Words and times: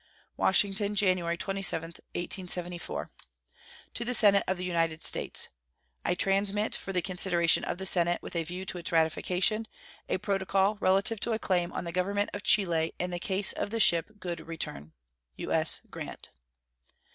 WASHINGTON, 0.35 0.95
January 0.95 1.37
27, 1.37 1.85
1874. 2.15 3.11
To 3.93 4.03
the 4.03 4.15
Senate 4.15 4.41
of 4.47 4.57
the 4.57 4.63
United 4.65 5.03
States: 5.03 5.49
I 6.03 6.15
transmit, 6.15 6.75
for 6.75 6.91
the 6.91 7.03
consideration 7.03 7.63
of 7.63 7.77
the 7.77 7.85
Senate 7.85 8.19
with 8.19 8.35
a 8.35 8.41
view 8.43 8.65
to 8.65 8.79
its 8.79 8.91
ratification, 8.91 9.67
a 10.09 10.17
protocol 10.17 10.77
relative 10.81 11.19
to 11.19 11.33
a 11.33 11.37
claim 11.37 11.71
on 11.71 11.83
the 11.83 11.91
Government 11.91 12.31
of 12.33 12.41
Chile 12.41 12.95
in 12.97 13.11
the 13.11 13.19
case 13.19 13.51
of 13.53 13.69
the 13.69 13.79
ship 13.79 14.13
Good 14.19 14.47
Return. 14.47 14.93
U.S. 15.35 15.81
GRANT. 15.91 16.31